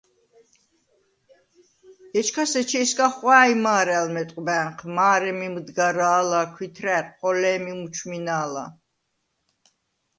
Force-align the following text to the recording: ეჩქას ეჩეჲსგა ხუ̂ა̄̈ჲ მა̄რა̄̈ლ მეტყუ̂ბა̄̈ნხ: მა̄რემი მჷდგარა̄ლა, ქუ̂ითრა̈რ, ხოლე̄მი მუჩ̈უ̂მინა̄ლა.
ეჩქას 2.19 2.51
ეჩეჲსგა 2.61 3.07
ხუ̂ა̄̈ჲ 3.15 3.53
მა̄რა̄̈ლ 3.63 4.07
მეტყუ̂ბა̄̈ნხ: 4.15 4.77
მა̄რემი 4.95 5.47
მჷდგარა̄ლა, 5.53 6.41
ქუ̂ითრა̈რ, 6.55 7.05
ხოლე̄მი 7.17 7.73
მუჩ̈უ̂მინა̄ლა. 7.79 8.65